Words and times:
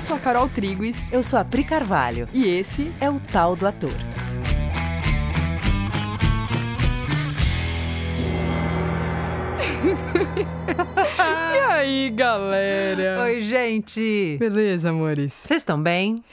Eu 0.00 0.02
sou 0.02 0.16
a 0.16 0.18
Carol 0.18 0.48
Triguis. 0.48 1.12
Eu 1.12 1.22
sou 1.22 1.38
a 1.38 1.44
Pri 1.44 1.62
Carvalho. 1.62 2.26
E 2.32 2.48
esse 2.48 2.90
é 3.02 3.10
o 3.10 3.20
Tal 3.20 3.54
do 3.54 3.66
Ator. 3.66 3.92
e 11.54 11.58
aí, 11.70 12.08
galera? 12.14 13.20
Oi, 13.24 13.42
gente! 13.42 14.38
Beleza, 14.40 14.88
amores? 14.88 15.34
Vocês 15.34 15.60
estão 15.60 15.82
bem? 15.82 16.24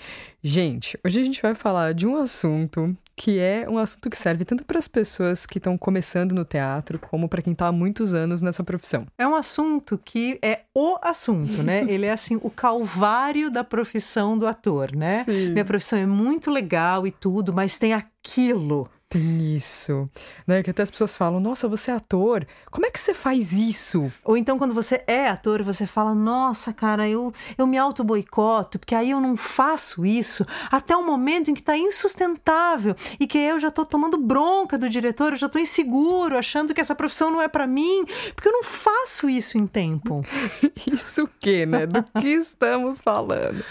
Gente, 0.42 0.98
hoje 1.06 1.20
a 1.20 1.26
gente 1.26 1.42
vai 1.42 1.54
falar 1.54 1.94
de 1.94 2.08
um 2.08 2.16
assunto 2.16 2.96
que 3.18 3.40
é 3.40 3.68
um 3.68 3.80
assunto 3.80 4.12
que 4.12 4.18
serve 4.18 4.46
tanto 4.46 4.64
para 4.64 4.78
as 4.78 4.88
pessoas 4.88 5.48
que 5.48 5.58
estão 5.58 5.76
começando 5.76 6.34
no 6.34 6.46
teatro, 6.46 7.00
como 7.00 7.28
para 7.28 7.42
quem 7.42 7.52
está 7.52 7.66
há 7.68 7.72
muitos 7.72 8.14
anos 8.14 8.44
nessa 8.44 8.64
profissão. 8.64 9.08
É 9.18 9.28
um 9.28 9.36
assunto 9.36 10.00
que 10.06 10.38
é 10.40 10.62
o 10.74 10.98
assunto, 11.02 11.64
né? 11.64 11.84
Ele 11.90 12.06
é 12.06 12.12
assim 12.12 12.40
o 12.44 12.52
calvário 12.52 13.50
da 13.50 13.64
profissão 13.64 14.38
do 14.38 14.46
ator, 14.46 14.96
né? 14.96 15.24
Sim. 15.26 15.50
Minha 15.50 15.66
profissão 15.66 15.98
é 15.98 16.06
muito 16.06 16.52
legal 16.52 17.08
e 17.08 17.12
tudo, 17.12 17.52
mas 17.52 17.80
tem 17.80 17.92
aquilo 17.92 18.88
tem 19.10 19.56
isso, 19.56 20.10
né? 20.46 20.62
Que 20.62 20.72
até 20.72 20.84
as 20.84 20.92
pessoas 20.92 21.16
falam: 21.16 21.40
Nossa, 21.40 21.68
você 21.68 21.92
é 21.92 21.94
ator, 21.94 22.46
como 22.70 22.86
é 22.86 22.92
que 22.92 23.00
você 23.00 23.14
faz 23.14 23.54
isso? 23.54 24.12
Ou 24.24 24.36
então, 24.36 24.58
quando 24.58 24.74
você 24.74 25.02
é 25.08 25.28
ator, 25.30 25.64
você 25.64 25.88
fala: 25.88 26.14
Nossa, 26.14 26.74
cara, 26.74 27.08
eu, 27.08 27.34
eu 27.58 27.66
me 27.66 27.78
auto-boicoto, 27.78 28.78
porque 28.78 28.94
aí 28.94 29.12
eu 29.12 29.22
não 29.22 29.38
faço 29.38 30.06
isso 30.06 30.46
até 30.70 30.96
o 30.96 31.06
momento 31.06 31.50
em 31.50 31.54
que 31.54 31.62
está 31.62 31.78
insustentável 31.78 32.96
e 33.18 33.26
que 33.26 33.38
eu 33.38 33.60
já 33.60 33.70
estou 33.70 33.86
tomando 33.86 34.18
bronca 34.18 34.78
do 34.78 34.90
diretor, 34.90 35.32
eu 35.32 35.38
já 35.38 35.48
estou 35.48 35.62
inseguro, 35.62 36.38
achando 36.38 36.74
que 36.74 36.82
essa 36.82 36.96
profissão 36.96 37.32
não 37.32 37.42
é 37.42 37.48
para 37.48 37.66
mim, 37.66 38.06
porque 38.36 38.50
eu 38.50 38.54
não 38.54 38.64
faço 38.64 39.30
isso 39.30 39.58
em 39.58 39.66
tempo. 39.66 40.26
isso 40.92 41.24
o 41.24 41.30
quê, 41.40 41.66
né? 41.66 41.86
Do 41.86 42.04
que 42.20 42.28
estamos 42.28 43.02
falando? 43.02 43.64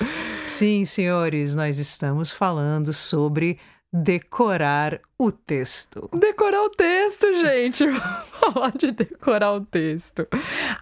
Sim, 0.47 0.85
senhores, 0.87 1.55
nós 1.55 1.79
estamos 1.79 2.31
falando 2.31 2.93
sobre 2.93 3.59
decorar 4.03 5.01
o 5.19 5.33
texto. 5.33 6.11
Decorar 6.13 6.63
o 6.63 6.71
texto, 6.71 7.33
gente. 7.35 7.87
Vamos 7.87 8.55
falar 8.55 8.73
de 8.77 8.91
decorar 8.93 9.53
o 9.55 9.61
texto. 9.61 10.27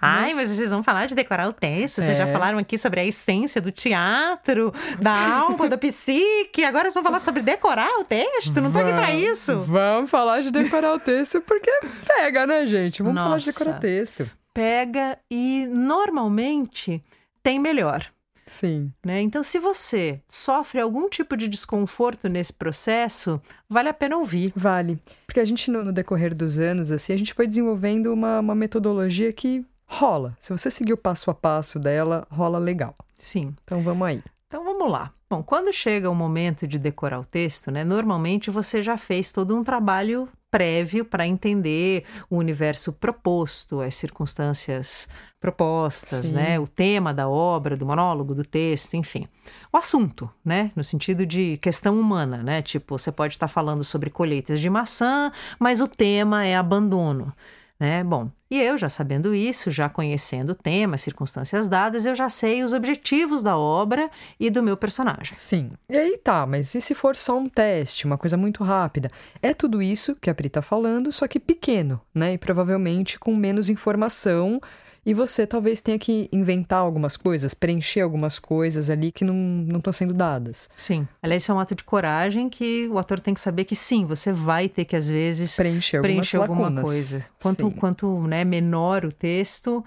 Ai, 0.01 0.35
mas 0.35 0.51
vocês 0.51 0.71
vão 0.71 0.83
falar 0.83 1.07
de 1.07 1.15
decorar 1.15 1.49
o 1.49 1.53
texto? 1.53 1.97
Vocês 1.97 2.11
é. 2.11 2.15
já 2.15 2.33
falaram 2.33 2.59
aqui 2.59 2.77
sobre 2.77 3.01
a 3.01 3.05
essência 3.05 3.61
do 3.61 3.71
teatro, 3.71 4.73
da 5.01 5.13
alma, 5.13 5.69
da 5.69 5.79
psique. 5.79 6.65
Agora 6.65 6.85
vocês 6.85 6.95
vão 6.95 7.05
falar 7.05 7.21
sobre 7.21 7.43
decorar 7.43 8.01
o 8.01 8.05
texto? 8.05 8.61
Não 8.61 8.73
tô 8.73 8.79
aqui 8.79 8.93
pra 8.93 9.15
isso. 9.15 9.61
Vamos 9.61 10.11
falar 10.11 10.41
de 10.41 10.51
decorar 10.51 10.95
o 10.95 11.01
texto 11.01 11.41
porque 11.41 11.71
pega, 12.07 12.47
né, 12.47 12.67
gente? 12.67 13.03
Vamos 13.03 13.15
Nossa, 13.15 13.27
falar 13.27 13.39
de 13.39 13.47
decorar 13.47 13.77
o 13.77 13.81
texto. 13.81 14.31
Pega 14.53 15.19
e 15.31 15.67
normalmente 15.71 17.03
tem 17.43 17.59
melhor. 17.59 18.14
Sim. 18.47 18.93
Né? 19.05 19.21
Então, 19.23 19.43
se 19.43 19.59
você 19.59 20.21
sofre 20.29 20.81
algum 20.81 21.09
tipo 21.09 21.37
de 21.37 21.49
desconforto 21.49 22.29
nesse 22.29 22.53
processo, 22.53 23.41
vale 23.69 23.89
a 23.89 23.95
pena 23.95 24.17
ouvir. 24.17 24.53
Vale. 24.55 24.99
Porque 25.27 25.41
a 25.41 25.45
gente, 25.45 25.71
no, 25.71 25.85
no 25.85 25.93
decorrer 25.93 26.35
dos 26.35 26.59
anos, 26.59 26.91
assim, 26.91 27.13
a 27.13 27.17
gente 27.17 27.35
foi 27.35 27.47
desenvolvendo 27.47 28.13
uma, 28.13 28.41
uma 28.41 28.55
metodologia 28.55 29.33
que 29.33 29.65
rola. 29.87 30.37
Se 30.39 30.53
você 30.53 30.71
seguir 30.71 30.93
o 30.93 30.99
passo 30.99 31.31
a 31.31 31.35
passo 31.35 31.79
dela, 31.79 32.27
rola 32.31 32.59
legal. 32.59 32.95
Sim. 33.19 33.55
Então, 33.65 33.83
vamos 33.83 34.07
aí. 34.07 34.23
Então, 34.47 34.65
vamos 34.65 34.91
lá. 34.91 35.13
Bom, 35.29 35.43
quando 35.43 35.73
chega 35.73 36.09
o 36.09 36.15
momento 36.15 36.67
de 36.67 36.79
decorar 36.79 37.19
o 37.19 37.25
texto, 37.25 37.71
né, 37.71 37.83
normalmente 37.83 38.51
você 38.51 38.83
já 38.83 38.97
fez 38.97 39.33
todo 39.33 39.57
um 39.57 39.65
trabalho 39.65 40.29
prévio 40.55 41.05
para 41.05 41.27
entender 41.27 42.05
o 42.31 42.37
universo 42.37 42.93
proposto, 42.93 43.81
as 43.81 43.97
circunstâncias 43.97 45.09
propostas, 45.41 46.27
Sim. 46.27 46.35
né? 46.35 46.61
O 46.61 46.69
tema 46.69 47.13
da 47.13 47.29
obra, 47.29 47.77
do 47.77 47.85
monólogo, 47.85 48.37
do 48.37 48.45
texto, 48.45 48.95
enfim. 48.95 49.27
O 49.73 49.77
assunto, 49.77 50.31
né? 50.45 50.71
No 50.77 50.85
sentido 50.85 51.27
de 51.27 51.57
questão 51.57 51.99
humana, 51.99 52.41
né? 52.41 52.63
Tipo, 52.63 52.97
você 52.97 53.11
pode 53.11 53.35
estar 53.35 53.49
falando 53.49 53.83
sobre 53.83 54.11
colheitas 54.11 54.61
de 54.61 54.71
maçã, 54.71 55.33
mas 55.59 55.81
o 55.81 55.89
tema 55.89 56.47
é 56.47 56.55
abandono 56.55 57.33
né? 57.79 58.05
Bom, 58.05 58.31
e 58.55 58.63
eu 58.63 58.79
já 58.79 58.89
sabendo 58.89 59.35
isso, 59.35 59.69
já 59.69 59.89
conhecendo 59.89 60.51
o 60.51 60.55
tema, 60.55 60.97
circunstâncias 60.97 61.67
dadas, 61.67 62.07
eu 62.07 62.15
já 62.15 62.29
sei 62.29 62.63
os 62.63 62.73
objetivos 62.73 63.43
da 63.43 63.59
obra 63.59 64.09
e 64.39 64.49
do 64.49 64.63
meu 64.63 64.77
personagem. 64.77 65.35
Sim. 65.35 65.73
E 65.89 65.99
aí 65.99 66.17
tá, 66.19 66.47
mas 66.47 66.73
e 66.73 66.81
se 66.81 66.95
for 66.95 67.17
só 67.17 67.37
um 67.37 67.49
teste, 67.49 68.07
uma 68.07 68.17
coisa 68.17 68.37
muito 68.37 68.63
rápida? 68.63 69.11
É 69.43 69.53
tudo 69.53 69.83
isso 69.83 70.15
que 70.15 70.31
a 70.31 70.35
Pri 70.35 70.49
tá 70.49 70.63
falando, 70.63 71.11
só 71.11 71.27
que 71.27 71.41
pequeno, 71.41 72.01
né? 72.15 72.35
E 72.35 72.39
provavelmente 72.39 73.19
com 73.19 73.35
menos 73.35 73.69
informação 73.69 74.61
e 75.07 75.13
você 75.13 75.47
talvez 75.47 75.81
tenha 75.81 75.99
que 75.99 76.29
inventar 76.33 76.81
algumas 76.81 77.17
coisas, 77.17 77.55
preencher 77.55 78.01
algumas 78.01 78.39
coisas 78.39 78.89
ali 78.89 79.13
que 79.13 79.25
não 79.25 79.77
estão 79.77 79.93
sendo 79.93 80.15
dadas. 80.15 80.71
Sim. 80.75 81.07
Aliás, 81.23 81.43
isso 81.43 81.53
é 81.53 81.55
um 81.55 81.61
ato 81.61 81.75
de 81.75 81.85
coragem 81.85 82.49
que 82.49 82.89
o 82.89 82.99
ator 82.99 83.21
tem 83.21 83.35
que 83.35 83.41
saber 83.41 83.65
que 83.65 83.77
sim, 83.77 84.07
você 84.07 84.33
vai 84.33 84.69
ter 84.69 84.85
que, 84.85 84.97
às 84.97 85.09
vezes, 85.09 85.55
preencher, 85.57 86.01
preencher 86.01 86.39
alguma 86.39 86.83
coisa. 86.83 87.27
Quanto, 87.41 87.71
quanto 87.73 88.27
né, 88.27 88.45
menor 88.45 89.05
o 89.05 89.13
texto, 89.13 89.85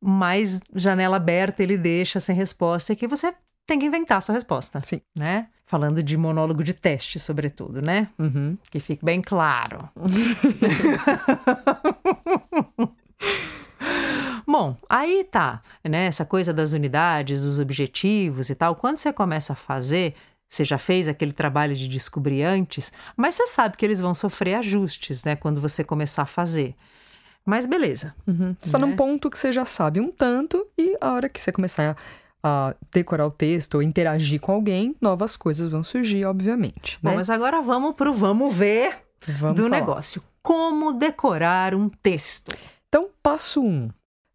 mais 0.00 0.60
janela 0.74 1.16
aberta 1.16 1.62
ele 1.62 1.78
deixa 1.78 2.20
sem 2.20 2.36
resposta, 2.36 2.92
e 2.92 2.96
que 2.96 3.06
você 3.06 3.32
tem 3.66 3.78
que 3.78 3.86
inventar 3.86 4.18
a 4.18 4.20
sua 4.20 4.34
resposta. 4.34 4.82
Sim. 4.84 5.00
Né? 5.16 5.46
Falando 5.64 6.02
de 6.02 6.16
monólogo 6.16 6.64
de 6.64 6.74
teste, 6.74 7.20
sobretudo, 7.20 7.80
né? 7.80 8.08
Uhum. 8.18 8.58
Que 8.70 8.80
fique 8.80 9.04
bem 9.04 9.22
claro. 9.22 9.88
Bom, 14.50 14.76
aí 14.88 15.22
tá, 15.30 15.62
né? 15.84 16.06
Essa 16.06 16.24
coisa 16.24 16.52
das 16.52 16.72
unidades, 16.72 17.44
dos 17.44 17.60
objetivos 17.60 18.50
e 18.50 18.54
tal. 18.56 18.74
Quando 18.74 18.98
você 18.98 19.12
começa 19.12 19.52
a 19.52 19.56
fazer, 19.56 20.16
você 20.48 20.64
já 20.64 20.76
fez 20.76 21.06
aquele 21.06 21.32
trabalho 21.32 21.76
de 21.76 21.86
descobrir 21.86 22.42
antes, 22.42 22.92
mas 23.16 23.36
você 23.36 23.46
sabe 23.46 23.76
que 23.76 23.84
eles 23.86 24.00
vão 24.00 24.12
sofrer 24.12 24.54
ajustes, 24.54 25.22
né? 25.22 25.36
Quando 25.36 25.60
você 25.60 25.84
começar 25.84 26.22
a 26.22 26.26
fazer. 26.26 26.74
Mas 27.46 27.64
beleza. 27.64 28.12
Uhum. 28.26 28.56
Só 28.60 28.76
né? 28.76 28.86
num 28.86 28.96
ponto 28.96 29.30
que 29.30 29.38
você 29.38 29.52
já 29.52 29.64
sabe 29.64 30.00
um 30.00 30.10
tanto, 30.10 30.66
e 30.76 30.96
a 31.00 31.12
hora 31.12 31.28
que 31.28 31.40
você 31.40 31.52
começar 31.52 31.96
a 32.42 32.74
decorar 32.92 33.26
o 33.26 33.30
texto 33.30 33.76
ou 33.76 33.82
interagir 33.82 34.40
com 34.40 34.50
alguém, 34.50 34.96
novas 35.00 35.36
coisas 35.36 35.68
vão 35.68 35.84
surgir, 35.84 36.24
obviamente. 36.24 36.98
Bom, 37.00 37.10
né? 37.10 37.16
mas 37.16 37.30
agora 37.30 37.62
vamos 37.62 37.94
pro 37.94 38.12
vamos 38.12 38.52
ver 38.52 38.98
vamos 39.38 39.54
do 39.54 39.62
falar. 39.62 39.80
negócio. 39.80 40.20
Como 40.42 40.92
decorar 40.92 41.72
um 41.72 41.88
texto? 41.88 42.52
Então, 42.88 43.08
passo 43.22 43.62
1. 43.62 43.66
Um, 43.66 43.90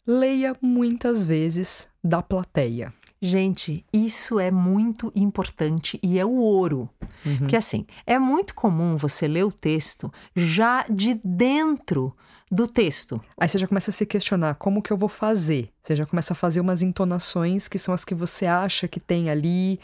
leia 0.05 0.55
muitas 0.61 1.23
vezes 1.23 1.87
da 2.03 2.21
plateia. 2.21 2.93
Gente, 3.21 3.83
isso 3.91 4.39
é 4.39 4.51
muito 4.51 5.11
importante 5.15 5.99
e 6.03 6.19
é 6.19 6.25
o 6.25 6.37
ouro. 6.37 6.89
Uhum. 7.25 7.37
Porque 7.39 7.55
assim, 7.55 7.85
é 8.05 8.19
muito 8.19 8.53
comum 8.53 8.97
você 8.97 9.27
ler 9.27 9.45
o 9.45 9.51
texto 9.51 10.13
já 10.35 10.85
de 10.89 11.19
dentro 11.23 12.15
do 12.51 12.67
texto. 12.67 13.19
Aí 13.39 13.47
você 13.47 13.57
já 13.57 13.67
começa 13.67 13.89
a 13.89 13.93
se 13.93 14.05
questionar 14.05 14.55
como 14.55 14.81
que 14.81 14.93
eu 14.93 14.97
vou 14.97 15.09
fazer. 15.09 15.69
Você 15.81 15.95
já 15.95 16.05
começa 16.05 16.33
a 16.33 16.35
fazer 16.35 16.59
umas 16.59 16.81
entonações 16.81 17.67
que 17.67 17.79
são 17.79 17.93
as 17.93 18.05
que 18.05 18.13
você 18.13 18.45
acha 18.45 18.87
que 18.87 18.99
tem 18.99 19.29
ali, 19.29 19.79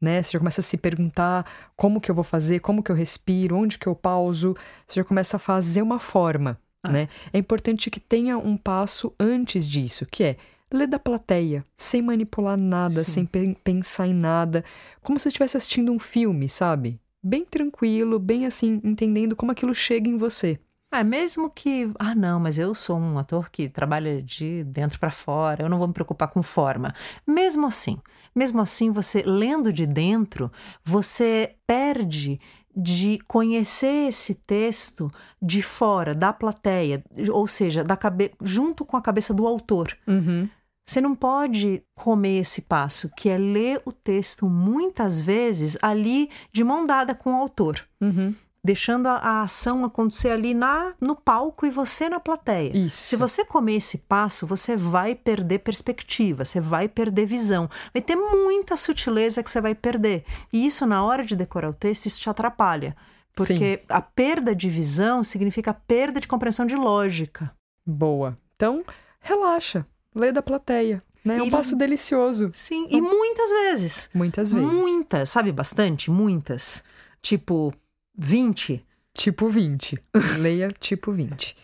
né? 0.00 0.22
Você 0.22 0.32
já 0.32 0.38
começa 0.38 0.60
a 0.60 0.64
se 0.64 0.76
perguntar 0.76 1.46
como 1.76 2.00
que 2.00 2.10
eu 2.10 2.14
vou 2.14 2.24
fazer, 2.24 2.58
como 2.60 2.82
que 2.82 2.90
eu 2.90 2.96
respiro, 2.96 3.56
onde 3.56 3.78
que 3.78 3.86
eu 3.86 3.94
pauso. 3.94 4.56
Você 4.86 4.98
já 5.00 5.04
começa 5.04 5.36
a 5.36 5.40
fazer 5.40 5.82
uma 5.82 6.00
forma. 6.00 6.58
Ah. 6.82 6.90
Né? 6.90 7.08
É 7.32 7.38
importante 7.38 7.90
que 7.90 8.00
tenha 8.00 8.38
um 8.38 8.56
passo 8.56 9.14
antes 9.18 9.68
disso, 9.68 10.06
que 10.06 10.24
é 10.24 10.36
ler 10.72 10.86
da 10.86 10.98
plateia, 10.98 11.64
sem 11.76 12.00
manipular 12.00 12.56
nada, 12.56 13.04
Sim. 13.04 13.12
sem 13.12 13.26
pe 13.26 13.54
pensar 13.62 14.06
em 14.06 14.14
nada, 14.14 14.64
como 15.02 15.18
se 15.18 15.28
estivesse 15.28 15.56
assistindo 15.56 15.92
um 15.92 15.98
filme, 15.98 16.48
sabe? 16.48 17.00
Bem 17.22 17.44
tranquilo, 17.44 18.18
bem 18.18 18.46
assim, 18.46 18.80
entendendo 18.84 19.36
como 19.36 19.52
aquilo 19.52 19.74
chega 19.74 20.08
em 20.08 20.16
você. 20.16 20.58
Ah, 20.92 21.04
mesmo 21.04 21.48
que, 21.50 21.88
ah, 22.00 22.16
não, 22.16 22.40
mas 22.40 22.58
eu 22.58 22.74
sou 22.74 22.98
um 22.98 23.16
ator 23.16 23.48
que 23.48 23.68
trabalha 23.68 24.20
de 24.20 24.64
dentro 24.64 24.98
para 24.98 25.10
fora, 25.12 25.62
eu 25.62 25.68
não 25.68 25.78
vou 25.78 25.86
me 25.86 25.94
preocupar 25.94 26.28
com 26.28 26.42
forma. 26.42 26.92
Mesmo 27.24 27.64
assim, 27.66 27.96
mesmo 28.34 28.60
assim, 28.60 28.90
você 28.90 29.22
lendo 29.24 29.72
de 29.72 29.86
dentro, 29.86 30.50
você 30.82 31.54
perde 31.64 32.40
de 32.76 33.18
conhecer 33.26 34.08
esse 34.08 34.34
texto 34.34 35.10
de 35.40 35.62
fora, 35.62 36.14
da 36.14 36.32
plateia, 36.32 37.02
ou 37.30 37.46
seja, 37.46 37.82
da 37.82 37.96
cabe 37.96 38.32
junto 38.42 38.84
com 38.84 38.96
a 38.96 39.02
cabeça 39.02 39.34
do 39.34 39.46
autor. 39.46 39.96
Uhum. 40.06 40.48
Você 40.86 41.00
não 41.00 41.14
pode 41.14 41.82
comer 41.94 42.38
esse 42.38 42.62
passo, 42.62 43.10
que 43.16 43.28
é 43.28 43.38
ler 43.38 43.80
o 43.84 43.92
texto 43.92 44.48
muitas 44.48 45.20
vezes 45.20 45.76
ali 45.80 46.30
de 46.52 46.64
mão 46.64 46.84
dada 46.84 47.14
com 47.14 47.32
o 47.32 47.36
autor. 47.36 47.86
Uhum 48.00 48.34
deixando 48.62 49.06
a, 49.06 49.16
a, 49.16 49.42
ação 49.42 49.84
acontecer 49.84 50.30
ali 50.30 50.52
na, 50.54 50.94
no 51.00 51.16
palco 51.16 51.66
e 51.66 51.70
você 51.70 52.08
na 52.08 52.20
plateia. 52.20 52.76
Isso. 52.76 52.96
Se 52.96 53.16
você 53.16 53.44
comer 53.44 53.76
esse 53.76 53.98
passo, 53.98 54.46
você 54.46 54.76
vai 54.76 55.14
perder 55.14 55.60
perspectiva, 55.60 56.44
você 56.44 56.60
vai 56.60 56.88
perder 56.88 57.26
visão. 57.26 57.68
Vai 57.92 58.02
ter 58.02 58.16
muita 58.16 58.76
sutileza 58.76 59.42
que 59.42 59.50
você 59.50 59.60
vai 59.60 59.74
perder. 59.74 60.24
E 60.52 60.66
isso, 60.66 60.86
na 60.86 61.02
hora 61.02 61.24
de 61.24 61.34
decorar 61.34 61.70
o 61.70 61.74
texto, 61.74 62.06
isso 62.06 62.20
te 62.20 62.28
atrapalha. 62.28 62.94
Porque 63.34 63.78
Sim. 63.78 63.84
a 63.88 64.02
perda 64.02 64.54
de 64.54 64.68
visão 64.68 65.24
significa 65.24 65.72
perda 65.72 66.20
de 66.20 66.28
compreensão 66.28 66.66
de 66.66 66.76
lógica. 66.76 67.50
Boa. 67.86 68.36
Então, 68.56 68.84
relaxa. 69.20 69.86
Lê 70.14 70.32
da 70.32 70.42
plateia. 70.42 71.02
Né? 71.24 71.38
É 71.38 71.42
um 71.42 71.50
passo 71.50 71.76
delicioso. 71.76 72.50
Sim, 72.54 72.86
e 72.90 73.00
muitas 73.00 73.50
vezes. 73.50 74.10
Muitas 74.12 74.52
vezes. 74.52 74.72
Muitas, 74.72 75.30
sabe 75.30 75.52
bastante? 75.52 76.10
Muitas. 76.10 76.82
Tipo, 77.22 77.72
20. 78.16 78.84
Tipo 79.14 79.48
20. 79.48 79.98
Leia 80.38 80.68
tipo 80.68 81.12
20. 81.12 81.56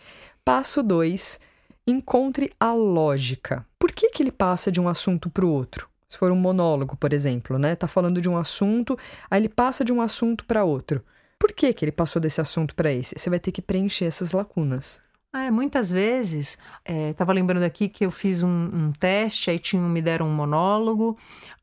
Passo 0.43 0.83
2. 0.83 1.39
Encontre 1.85 2.51
a 2.59 2.73
lógica. 2.73 3.65
Por 3.79 3.91
que, 3.91 4.09
que 4.09 4.21
ele 4.21 4.31
passa 4.31 4.71
de 4.71 4.81
um 4.81 4.89
assunto 4.89 5.29
para 5.29 5.45
o 5.45 5.51
outro? 5.51 5.89
Se 6.09 6.17
for 6.17 6.31
um 6.31 6.35
monólogo, 6.35 6.95
por 6.95 7.13
exemplo, 7.13 7.57
né? 7.57 7.75
Tá 7.75 7.87
falando 7.87 8.21
de 8.21 8.29
um 8.29 8.37
assunto, 8.37 8.97
aí 9.29 9.41
ele 9.41 9.49
passa 9.49 9.83
de 9.83 9.91
um 9.91 10.01
assunto 10.01 10.45
para 10.45 10.63
outro. 10.63 11.03
Por 11.39 11.51
que, 11.51 11.73
que 11.73 11.85
ele 11.85 11.91
passou 11.91 12.21
desse 12.21 12.41
assunto 12.41 12.73
para 12.73 12.91
esse? 12.91 13.17
Você 13.17 13.29
vai 13.29 13.39
ter 13.39 13.51
que 13.51 13.61
preencher 13.61 14.05
essas 14.05 14.31
lacunas. 14.31 15.01
Ah, 15.37 15.43
é, 15.43 15.51
muitas 15.51 15.91
vezes, 15.91 16.57
é, 16.83 17.13
tava 17.13 17.31
lembrando 17.31 17.61
aqui 17.61 17.87
que 17.87 18.03
eu 18.03 18.09
fiz 18.09 18.41
um, 18.41 18.47
um 18.49 18.91
teste, 18.91 19.51
aí 19.51 19.59
tinham, 19.59 19.87
me 19.87 20.01
deram 20.01 20.25
um 20.25 20.33
monólogo, 20.33 21.15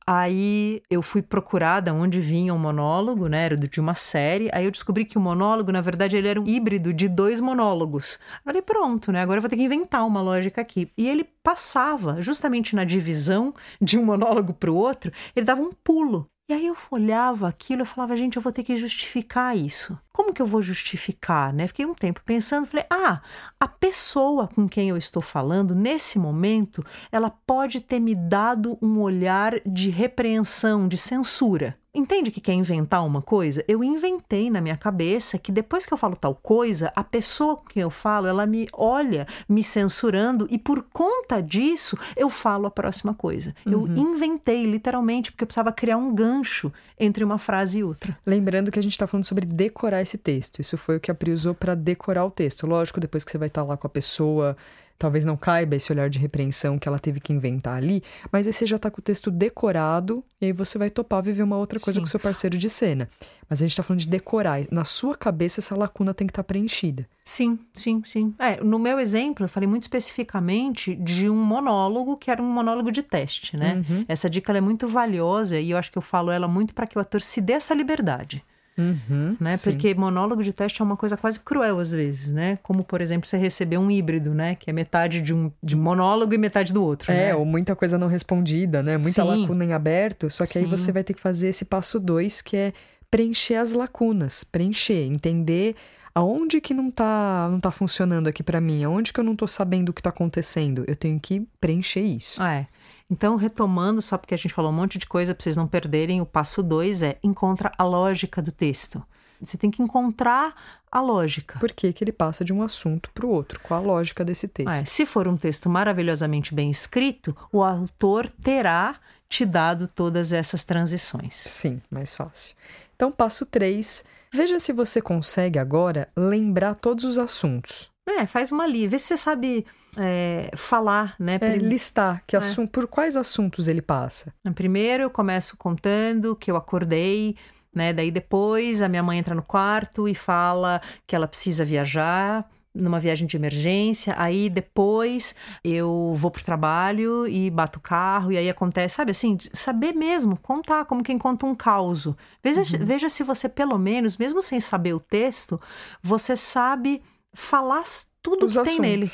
aí 0.07 0.81
eu 0.89 1.03
fui 1.03 1.21
procurada 1.21 1.93
onde 1.93 2.21
vinha 2.21 2.55
o 2.55 2.59
monólogo, 2.59 3.27
né, 3.27 3.47
era 3.47 3.57
de 3.57 3.81
uma 3.81 3.97
série, 3.97 4.49
aí 4.53 4.65
eu 4.65 4.71
descobri 4.71 5.05
que 5.05 5.19
o 5.19 5.21
monólogo, 5.21 5.73
na 5.73 5.81
verdade, 5.81 6.17
ele 6.17 6.29
era 6.29 6.41
um 6.41 6.47
híbrido 6.47 6.95
de 6.95 7.09
dois 7.09 7.41
monólogos. 7.41 8.17
Falei, 8.45 8.63
pronto, 8.63 9.11
né, 9.11 9.21
agora 9.23 9.39
eu 9.39 9.43
vou 9.43 9.51
ter 9.51 9.57
que 9.57 9.65
inventar 9.65 10.07
uma 10.07 10.23
lógica 10.23 10.61
aqui. 10.61 10.89
E 10.97 11.09
ele 11.09 11.25
passava, 11.43 12.23
justamente 12.23 12.77
na 12.77 12.85
divisão 12.85 13.53
de 13.81 13.99
um 13.99 14.05
monólogo 14.05 14.55
para 14.55 14.71
o 14.71 14.77
outro, 14.77 15.13
ele 15.35 15.45
dava 15.45 15.63
um 15.63 15.73
pulo. 15.73 16.31
E 16.47 16.53
aí 16.53 16.67
eu 16.67 16.77
olhava 16.91 17.49
aquilo 17.49 17.83
e 17.83 17.87
falava, 17.87 18.15
gente, 18.15 18.37
eu 18.37 18.43
vou 18.43 18.53
ter 18.53 18.63
que 18.63 18.77
justificar 18.77 19.57
isso. 19.57 19.99
Como 20.13 20.31
que 20.31 20.43
eu 20.43 20.47
vou 20.47 20.61
justificar, 20.61 21.55
né? 21.55 21.67
Fiquei 21.67 21.87
um 21.87 21.95
tempo 21.95 22.21
pensando, 22.23 22.67
falei, 22.67 22.85
ah, 22.91 23.23
a 23.59 23.67
pessoa 23.67 24.47
com 24.47 24.69
quem 24.69 24.91
eu 24.91 24.97
estou 24.99 25.23
falando, 25.23 25.75
nesse 25.75 26.19
momento, 26.19 26.85
ela 27.11 27.31
pode 27.31 27.81
ter 27.81 27.99
me 27.99 28.15
dado 28.15 28.79
um 28.83 29.01
olhar 29.01 29.59
de 29.65 29.89
repreensão, 29.89 30.87
de 30.87 30.99
censura. 30.99 31.79
Entende 31.95 32.31
que 32.33 32.41
quer 32.41 32.55
inventar 32.55 33.07
uma 33.07 33.23
coisa? 33.23 33.65
Eu 33.69 33.85
inventei 33.85 34.51
na 34.51 34.61
minha 34.61 34.77
cabeça 34.77 35.39
que 35.39 35.53
depois 35.53 35.87
que 35.87 35.95
eu 35.95 35.99
falo 35.99 36.17
tal 36.17 36.35
coisa, 36.35 36.93
a 36.97 37.05
pessoa 37.05 37.57
com 37.57 37.67
quem 37.67 37.83
eu 37.83 37.91
falo, 37.91 38.27
ela 38.27 38.45
me 38.47 38.69
olha 38.73 39.29
me 39.49 39.63
censurando 39.63 40.47
e 40.51 40.59
por 40.59 40.83
conta 40.93 41.41
disso 41.41 41.97
eu 42.17 42.29
falo 42.29 42.67
a 42.67 42.71
próxima 42.71 43.15
coisa. 43.15 43.55
Eu 43.65 43.87
inventei 43.87 44.65
literalmente 44.65 45.31
porque 45.31 45.45
eu 45.45 45.47
precisava 45.47 45.71
criar 45.71 45.97
um 45.97 46.13
gancho 46.13 46.73
entre 46.99 47.23
uma 47.23 47.39
frase 47.39 47.79
e 47.79 47.85
outra. 47.85 48.19
Lembrando 48.27 48.73
que 48.73 48.79
a 48.79 48.83
gente 48.83 48.93
está 48.93 49.07
falando 49.07 49.25
sobre 49.25 49.47
decorar 49.47 50.03
esse 50.03 50.19
texto. 50.19 50.61
Isso 50.61 50.77
foi 50.77 50.97
o 50.97 51.01
que 51.01 51.11
a 51.11 51.15
Pri 51.15 51.33
usou 51.33 51.55
para 51.55 51.75
decorar 51.75 52.25
o 52.25 52.31
texto. 52.31 52.67
Lógico, 52.67 52.99
depois 52.99 53.25
que 53.25 53.31
você 53.31 53.39
vai 53.39 53.49
estar 53.49 53.63
lá 53.63 53.77
com 53.77 53.87
a 53.87 53.91
pessoa, 53.91 54.57
talvez 54.99 55.25
não 55.25 55.37
caiba 55.37 55.77
esse 55.77 55.93
olhar 55.93 56.09
de 56.09 56.19
repreensão 56.19 56.79
que 56.79 56.89
ela 56.89 56.99
teve 56.99 57.21
que 57.21 57.33
inventar 57.33 57.77
ali, 57.77 58.03
mas 58.31 58.47
aí 58.47 58.53
você 58.53 58.67
já 58.67 58.77
está 58.77 58.91
com 58.91 59.01
o 59.01 59.03
texto 59.03 59.31
decorado 59.31 60.25
e 60.41 60.47
aí 60.47 60.53
você 60.53 60.79
vai 60.79 60.91
topar 60.91 61.23
viver 61.23 61.43
uma 61.43 61.57
outra 61.57 61.81
coisa 61.81 61.99
Sim. 61.99 62.01
com 62.01 62.07
o 62.07 62.11
seu 62.11 62.21
parceiro 62.21 62.57
de 62.57 62.71
cena. 62.71 63.09
Mas 63.49 63.61
a 63.61 63.65
gente 63.65 63.73
está 63.73 63.83
falando 63.83 64.01
de 64.01 64.09
decorar. 64.09 64.61
Na 64.71 64.85
sua 64.85 65.15
cabeça, 65.15 65.61
essa 65.61 65.77
lacuna 65.77 66.15
tem 66.15 66.27
que 66.27 66.31
estar 66.31 66.43
preenchida. 66.45 67.05
Sim, 67.25 67.59
sim, 67.75 68.03
sim. 68.05 68.35
É, 68.39 68.63
no 68.63 68.79
meu 68.79 68.99
exemplo, 68.99 69.45
eu 69.45 69.49
falei 69.49 69.69
muito 69.69 69.83
especificamente 69.83 70.95
de 70.95 71.29
um 71.29 71.37
monólogo 71.37 72.17
que 72.17 72.31
era 72.31 72.43
um 72.43 72.51
monólogo 72.51 72.91
de 72.91 73.03
teste, 73.03 73.57
né? 73.57 73.85
Uhum. 73.89 74.05
Essa 74.09 74.31
dica 74.31 74.57
é 74.57 74.61
muito 74.61 74.89
valiosa 74.89 75.59
e 75.59 75.71
eu 75.71 75.77
acho 75.77 75.93
que 75.93 75.99
eu 75.99 76.03
falo 76.03 76.31
ela 76.31 76.49
muito 76.49 76.75
para 76.75 76.87
que 76.87 76.97
o 76.97 77.01
ator 77.01 77.21
se 77.21 77.41
dê 77.41 77.55
essa 77.55 77.75
liberdade. 77.75 78.43
Uhum, 78.77 79.37
né? 79.39 79.57
sim. 79.57 79.71
Porque 79.71 79.95
monólogo 79.95 80.43
de 80.43 80.53
teste 80.53 80.83
é 80.83 80.85
uma 80.85 80.97
coisa 80.97 81.17
quase 81.17 81.39
cruel 81.39 81.79
às 81.79 81.93
vezes, 81.93 82.33
né? 82.33 82.59
Como, 82.63 82.83
por 82.83 83.01
exemplo, 83.01 83.27
você 83.29 83.37
receber 83.37 83.79
um 83.79 83.91
híbrido, 83.91 84.35
né? 84.35 84.55
Que 84.57 84.71
é 84.71 84.73
metade 84.73 85.21
de 85.21 85.33
um 85.33 85.51
de 85.63 85.77
monólogo 85.77 86.35
e 86.35 86.39
metade 86.39 86.73
do 86.73 86.83
outro, 86.85 87.13
É, 87.13 87.27
né? 87.29 87.35
ou 87.35 87.45
muita 87.45 87.77
coisa 87.77 87.97
não 87.97 88.09
respondida, 88.09 88.83
né? 88.83 88.97
Muita 88.97 89.23
Sim. 89.23 89.41
lacuna 89.43 89.65
em 89.65 89.73
aberto. 89.73 90.29
Só 90.31 90.45
que 90.45 90.59
aí 90.59 90.65
Sim. 90.65 90.71
você 90.71 90.91
vai 90.93 91.05
ter 91.05 91.15
que 91.15 91.21
fazer 91.21 91.49
esse 91.49 91.65
passo 91.65 92.01
dois, 92.01 92.43
que 92.43 92.57
é 92.57 92.73
preencher 93.11 93.55
as 93.57 93.73
lacunas, 93.73 94.43
preencher, 94.43 95.05
entender 95.07 95.77
aonde 96.13 96.61
que 96.61 96.73
não 96.75 96.91
tá, 96.91 97.49
não 97.51 97.59
tá 97.61 97.71
funcionando 97.71 98.29
aqui 98.29 98.43
pra 98.43 98.61
mim, 98.61 98.85
aonde 98.85 99.13
que 99.13 99.19
eu 99.21 99.25
não 99.25 99.35
tô 99.37 99.47
sabendo 99.47 99.89
o 99.91 99.93
que 99.93 100.03
tá 100.03 100.11
acontecendo. 100.11 100.85
Eu 100.87 100.97
tenho 100.97 101.19
que 101.21 101.47
preencher 101.61 102.01
isso. 102.03 102.43
Ah, 102.43 102.55
é. 102.55 102.67
Então, 103.11 103.37
retomando, 103.37 104.01
só 104.01 104.17
porque 104.17 104.35
a 104.35 104.37
gente 104.37 104.53
falou 104.53 104.71
um 104.71 104.75
monte 104.75 104.99
de 104.99 105.07
coisa 105.07 105.35
para 105.35 105.43
vocês 105.43 105.57
não 105.57 105.67
perderem, 105.67 106.21
o 106.21 106.27
passo 106.27 106.63
dois 106.63 107.03
é 107.03 107.19
encontra 107.23 107.73
a 107.77 107.85
lógica 107.85 108.41
do 108.41 108.51
texto. 108.51 109.03
Você 109.41 109.59
tem 109.59 109.71
que 109.71 109.83
encontrar 109.83 110.55
a 110.91 111.01
lógica. 111.01 111.59
Por 111.59 111.73
que, 111.73 111.93
que 111.93 112.03
ele 112.03 112.13
passa 112.13 112.45
de 112.45 112.53
um 112.53 112.63
assunto 112.63 113.11
pro 113.13 113.29
outro? 113.29 113.61
Qual 113.61 113.83
a 113.83 113.87
lógica 113.87 114.25
desse 114.25 114.49
texto? 114.49 114.71
Ah, 114.71 114.79
é. 114.79 114.85
Se 114.85 115.05
for 115.05 115.29
um 115.29 115.37
texto 115.37 115.69
maravilhosamente 115.69 116.55
bem 116.55 116.71
escrito, 116.71 117.37
o 117.53 117.63
autor 117.63 118.29
terá 118.29 118.97
te 119.29 119.45
dado 119.45 119.89
todas 119.89 120.33
essas 120.33 120.65
transições. 120.65 121.35
Sim, 121.35 121.83
mais 121.91 122.15
fácil. 122.15 122.55
Então, 122.95 123.11
passo 123.11 123.45
3. 123.47 124.05
Veja 124.33 124.59
se 124.59 124.73
você 124.73 125.01
consegue 125.01 125.59
agora 125.59 126.09
lembrar 126.17 126.75
todos 126.75 127.05
os 127.05 127.19
assuntos. 127.19 127.91
É, 128.07 128.27
faz 128.27 128.53
uma 128.53 128.67
li, 128.67 128.87
vê 128.87 128.99
se 128.99 129.07
você 129.07 129.17
sabe 129.17 129.65
é, 129.97 130.51
falar, 130.55 131.15
né? 131.19 131.39
É, 131.41 131.57
listar 131.57 132.23
que 132.27 132.37
assun- 132.37 132.67
por 132.67 132.87
quais 132.87 133.17
assuntos 133.17 133.67
ele 133.67 133.81
passa. 133.81 134.35
Primeiro 134.55 135.05
eu 135.05 135.11
começo 135.11 135.57
contando 135.57 136.37
que 136.37 136.51
eu 136.51 136.57
acordei, 136.57 137.37
né? 137.75 137.93
Daí 137.93 138.11
depois 138.11 138.83
a 138.83 138.89
minha 138.89 139.03
mãe 139.03 139.19
entra 139.19 139.35
no 139.35 139.43
quarto 139.43 140.07
e 140.07 140.15
fala 140.15 140.83
que 141.07 141.17
ela 141.17 141.27
precisa 141.27 141.65
viajar 141.65 142.47
numa 142.75 142.99
viagem 142.99 143.27
de 143.27 143.37
emergência. 143.37 144.15
Aí 144.19 144.51
depois 144.51 145.35
eu 145.63 146.13
vou 146.17 146.31
pro 146.31 146.45
trabalho 146.45 147.27
e 147.27 147.51
bato 147.51 147.79
o 147.79 147.83
carro 147.83 148.33
e 148.33 148.37
aí 148.37 148.51
acontece, 148.51 148.97
sabe 148.97 149.13
assim, 149.13 149.37
saber 149.53 149.93
mesmo, 149.93 150.37
contar 150.37 150.85
como 150.85 151.03
quem 151.03 151.17
conta 151.17 151.47
um 151.47 151.55
caos. 151.55 152.09
Veja, 152.43 152.63
veja 152.81 153.09
se 153.09 153.23
você 153.23 153.49
pelo 153.49 153.79
menos, 153.79 154.17
mesmo 154.17 154.43
sem 154.43 154.59
saber 154.59 154.95
o 154.95 155.01
texto, 155.01 155.61
você 156.03 156.37
sabe 156.37 157.03
falar 157.33 157.85
tudo 158.23 158.47
os 158.47 158.53
que 158.53 158.59
assuntos. 158.59 158.77
tem 158.77 158.81
nele. 158.81 159.11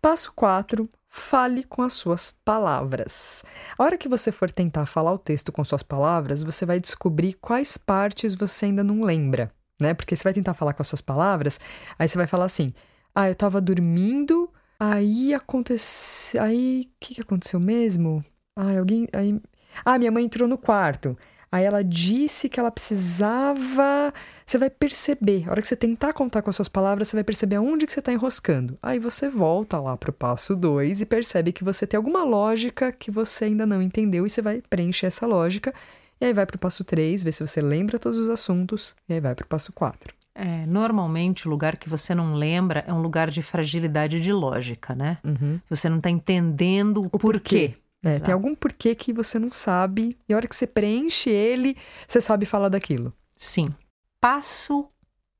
Passo 0.00 0.32
4. 0.34 0.88
Fale 1.08 1.64
com 1.64 1.82
as 1.82 1.94
suas 1.94 2.30
palavras. 2.44 3.42
A 3.78 3.82
hora 3.82 3.96
que 3.96 4.08
você 4.08 4.30
for 4.30 4.50
tentar 4.50 4.84
falar 4.84 5.12
o 5.12 5.18
texto 5.18 5.50
com 5.50 5.64
suas 5.64 5.82
palavras, 5.82 6.42
você 6.42 6.66
vai 6.66 6.78
descobrir 6.78 7.34
quais 7.34 7.78
partes 7.78 8.34
você 8.34 8.66
ainda 8.66 8.84
não 8.84 9.02
lembra, 9.02 9.50
né? 9.80 9.94
Porque 9.94 10.14
você 10.14 10.22
vai 10.22 10.34
tentar 10.34 10.52
falar 10.52 10.74
com 10.74 10.82
as 10.82 10.88
suas 10.88 11.00
palavras, 11.00 11.58
aí 11.98 12.06
você 12.06 12.18
vai 12.18 12.26
falar 12.26 12.44
assim: 12.44 12.74
"Ah, 13.16 13.28
eu 13.30 13.34
tava 13.34 13.60
dormindo, 13.60 14.50
aí 14.78 15.32
aconteceu, 15.34 16.42
aí 16.42 16.88
o 16.92 16.96
que 17.00 17.14
que 17.16 17.20
aconteceu 17.22 17.58
mesmo? 17.60 18.24
Ah, 18.56 18.78
alguém, 18.78 19.08
aí 19.12 19.40
Ah, 19.84 19.98
minha 19.98 20.10
mãe 20.12 20.24
entrou 20.24 20.48
no 20.48 20.58
quarto. 20.58 21.16
Aí 21.52 21.64
ela 21.64 21.82
disse 21.84 22.48
que 22.48 22.58
ela 22.60 22.70
precisava. 22.70 24.12
Você 24.44 24.58
vai 24.58 24.70
perceber, 24.70 25.44
a 25.46 25.50
hora 25.52 25.60
que 25.62 25.68
você 25.68 25.76
tentar 25.76 26.12
contar 26.12 26.42
com 26.42 26.50
as 26.50 26.56
suas 26.56 26.68
palavras, 26.68 27.08
você 27.08 27.16
vai 27.16 27.24
perceber 27.24 27.56
aonde 27.56 27.86
que 27.86 27.92
você 27.92 28.00
está 28.00 28.12
enroscando. 28.12 28.78
Aí 28.82 28.98
você 28.98 29.28
volta 29.28 29.80
lá 29.80 29.96
pro 29.96 30.12
passo 30.12 30.54
2 30.56 31.00
e 31.00 31.06
percebe 31.06 31.52
que 31.52 31.64
você 31.64 31.86
tem 31.86 31.96
alguma 31.98 32.24
lógica 32.24 32.92
que 32.92 33.10
você 33.10 33.46
ainda 33.46 33.66
não 33.66 33.82
entendeu 33.82 34.26
e 34.26 34.30
você 34.30 34.42
vai 34.42 34.62
preencher 34.70 35.06
essa 35.06 35.26
lógica. 35.26 35.74
E 36.20 36.24
aí 36.26 36.32
vai 36.32 36.46
pro 36.46 36.58
passo 36.58 36.84
3, 36.84 37.22
ver 37.22 37.32
se 37.32 37.46
você 37.46 37.60
lembra 37.60 37.98
todos 37.98 38.18
os 38.18 38.28
assuntos, 38.30 38.96
e 39.08 39.14
aí 39.14 39.20
vai 39.20 39.34
pro 39.34 39.46
passo 39.46 39.72
4. 39.72 40.14
É, 40.38 40.66
normalmente 40.66 41.48
o 41.48 41.50
lugar 41.50 41.78
que 41.78 41.88
você 41.88 42.14
não 42.14 42.34
lembra 42.34 42.84
é 42.86 42.92
um 42.92 43.00
lugar 43.00 43.30
de 43.30 43.42
fragilidade 43.42 44.20
de 44.20 44.32
lógica, 44.32 44.94
né? 44.94 45.18
Uhum. 45.24 45.58
Você 45.70 45.88
não 45.88 45.96
está 45.96 46.10
entendendo 46.10 47.08
o 47.10 47.18
porquê. 47.18 47.74
É, 48.04 48.10
Exato. 48.10 48.24
tem 48.26 48.34
algum 48.34 48.54
porquê 48.54 48.94
que 48.94 49.12
você 49.12 49.38
não 49.38 49.50
sabe, 49.50 50.16
e 50.28 50.34
a 50.34 50.36
hora 50.36 50.46
que 50.46 50.54
você 50.54 50.66
preenche 50.66 51.30
ele, 51.30 51.76
você 52.06 52.20
sabe 52.20 52.44
falar 52.44 52.68
daquilo. 52.68 53.12
Sim. 53.36 53.74
Passo 54.20 54.90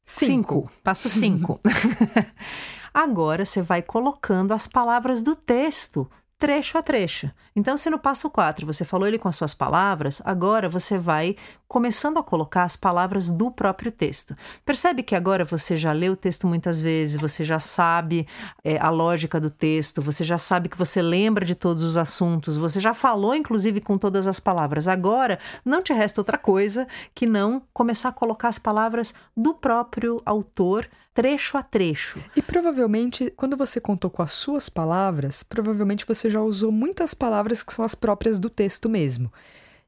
Cinco. 0.06 0.62
5. 0.62 0.72
Passo 0.82 1.08
5. 1.08 1.60
Agora 2.94 3.44
você 3.44 3.60
vai 3.60 3.82
colocando 3.82 4.54
as 4.54 4.66
palavras 4.66 5.22
do 5.22 5.36
texto 5.36 6.08
trecho 6.38 6.76
a 6.76 6.82
trecho. 6.82 7.30
Então, 7.54 7.76
se 7.76 7.88
no 7.88 7.98
passo 7.98 8.28
4 8.28 8.66
você 8.66 8.84
falou 8.84 9.08
ele 9.08 9.18
com 9.18 9.28
as 9.28 9.36
suas 9.36 9.54
palavras, 9.54 10.20
agora 10.24 10.68
você 10.68 10.98
vai 10.98 11.34
começando 11.66 12.18
a 12.18 12.22
colocar 12.22 12.64
as 12.64 12.76
palavras 12.76 13.30
do 13.30 13.50
próprio 13.50 13.90
texto. 13.90 14.36
Percebe 14.64 15.02
que 15.02 15.14
agora 15.14 15.44
você 15.44 15.76
já 15.76 15.92
leu 15.92 16.12
o 16.12 16.16
texto 16.16 16.46
muitas 16.46 16.80
vezes, 16.80 17.18
você 17.18 17.42
já 17.42 17.58
sabe 17.58 18.26
é, 18.62 18.78
a 18.78 18.90
lógica 18.90 19.40
do 19.40 19.50
texto, 19.50 20.02
você 20.02 20.22
já 20.24 20.36
sabe 20.36 20.68
que 20.68 20.76
você 20.76 21.00
lembra 21.00 21.44
de 21.44 21.54
todos 21.54 21.82
os 21.82 21.96
assuntos, 21.96 22.56
você 22.56 22.80
já 22.80 22.92
falou, 22.92 23.34
inclusive, 23.34 23.80
com 23.80 23.96
todas 23.96 24.28
as 24.28 24.38
palavras. 24.38 24.86
Agora, 24.86 25.38
não 25.64 25.82
te 25.82 25.94
resta 25.94 26.20
outra 26.20 26.36
coisa 26.36 26.86
que 27.14 27.26
não 27.26 27.62
começar 27.72 28.10
a 28.10 28.12
colocar 28.12 28.48
as 28.48 28.58
palavras 28.58 29.14
do 29.34 29.54
próprio 29.54 30.20
autor 30.26 30.86
trecho 31.16 31.56
a 31.56 31.62
trecho. 31.62 32.22
E 32.36 32.42
provavelmente, 32.42 33.32
quando 33.36 33.56
você 33.56 33.80
contou 33.80 34.10
com 34.10 34.22
as 34.22 34.32
suas 34.32 34.68
palavras, 34.68 35.42
provavelmente 35.42 36.04
você 36.06 36.30
já 36.30 36.40
usou 36.40 36.70
muitas 36.70 37.14
palavras 37.14 37.62
que 37.62 37.72
são 37.72 37.84
as 37.84 37.94
próprias 37.94 38.38
do 38.38 38.50
texto 38.50 38.88
mesmo. 38.88 39.32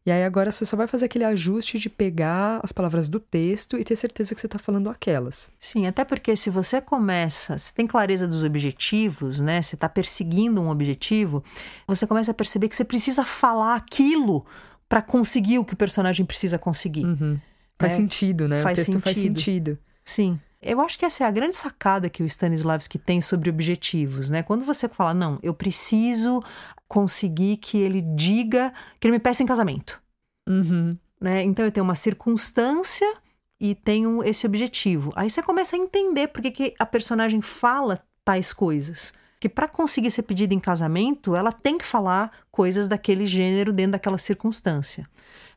E 0.06 0.10
aí 0.10 0.24
agora 0.24 0.50
você 0.50 0.64
só 0.64 0.74
vai 0.74 0.86
fazer 0.86 1.04
aquele 1.04 1.24
ajuste 1.24 1.78
de 1.78 1.90
pegar 1.90 2.60
as 2.62 2.72
palavras 2.72 3.08
do 3.08 3.20
texto 3.20 3.76
e 3.78 3.84
ter 3.84 3.94
certeza 3.94 4.34
que 4.34 4.40
você 4.40 4.46
está 4.46 4.58
falando 4.58 4.88
aquelas. 4.88 5.50
Sim, 5.60 5.86
até 5.86 6.02
porque 6.02 6.34
se 6.34 6.48
você 6.48 6.80
começa, 6.80 7.58
você 7.58 7.70
tem 7.74 7.86
clareza 7.86 8.26
dos 8.26 8.42
objetivos, 8.42 9.38
né? 9.38 9.60
Você 9.60 9.74
está 9.74 9.86
perseguindo 9.86 10.62
um 10.62 10.70
objetivo, 10.70 11.44
você 11.86 12.06
começa 12.06 12.30
a 12.30 12.34
perceber 12.34 12.68
que 12.70 12.76
você 12.76 12.84
precisa 12.86 13.22
falar 13.22 13.74
aquilo 13.74 14.46
para 14.88 15.02
conseguir 15.02 15.58
o 15.58 15.64
que 15.64 15.74
o 15.74 15.76
personagem 15.76 16.24
precisa 16.24 16.58
conseguir. 16.58 17.04
Uhum. 17.04 17.38
Faz 17.78 17.92
É, 17.92 17.96
sentido, 17.96 18.48
né? 18.48 18.62
faz 18.62 18.78
o 18.78 18.80
texto 18.80 19.00
faz 19.00 19.18
sentido. 19.18 19.38
sentido. 19.38 19.78
Sim. 20.02 20.40
Eu 20.60 20.80
acho 20.80 20.98
que 20.98 21.04
essa 21.04 21.22
é 21.22 21.26
a 21.26 21.30
grande 21.30 21.56
sacada 21.56 22.10
que 22.10 22.22
o 22.22 22.26
Stanislavski 22.26 22.98
tem 22.98 23.20
sobre 23.20 23.48
objetivos, 23.48 24.28
né? 24.28 24.42
Quando 24.42 24.64
você 24.64 24.88
fala, 24.88 25.14
não, 25.14 25.38
eu 25.42 25.54
preciso 25.54 26.42
conseguir 26.88 27.58
que 27.58 27.78
ele 27.78 28.02
diga 28.02 28.72
que 28.98 29.06
ele 29.06 29.12
me 29.12 29.20
peça 29.20 29.42
em 29.42 29.46
casamento, 29.46 30.00
Uhum. 30.48 30.96
né? 31.20 31.42
Então 31.44 31.64
eu 31.64 31.70
tenho 31.70 31.84
uma 31.84 31.94
circunstância 31.94 33.06
e 33.60 33.74
tenho 33.74 34.22
esse 34.24 34.46
objetivo. 34.46 35.12
Aí 35.14 35.30
você 35.30 35.42
começa 35.42 35.76
a 35.76 35.78
entender 35.78 36.28
por 36.28 36.42
que, 36.42 36.50
que 36.50 36.74
a 36.78 36.86
personagem 36.86 37.40
fala 37.40 38.02
tais 38.24 38.52
coisas. 38.52 39.12
Que 39.40 39.48
para 39.48 39.68
conseguir 39.68 40.10
ser 40.10 40.22
pedida 40.22 40.52
em 40.52 40.58
casamento, 40.58 41.36
ela 41.36 41.52
tem 41.52 41.78
que 41.78 41.86
falar 41.86 42.32
coisas 42.50 42.88
daquele 42.88 43.24
gênero 43.26 43.72
dentro 43.72 43.92
daquela 43.92 44.18
circunstância. 44.18 45.08